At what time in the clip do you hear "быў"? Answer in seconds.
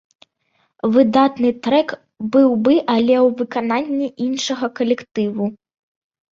2.37-2.49